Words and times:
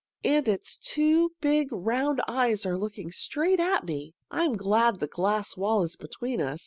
And 0.23 0.47
its 0.47 0.79
two 0.79 1.33
big 1.41 1.67
round 1.71 2.23
eyes 2.27 2.65
are 2.65 2.75
looking 2.75 3.11
straight 3.11 3.59
at 3.59 3.85
me! 3.85 4.15
I'm 4.31 4.57
glad 4.57 4.99
the 4.99 5.05
glass 5.05 5.55
wall 5.55 5.83
is 5.83 5.95
between 5.95 6.41
us. 6.41 6.59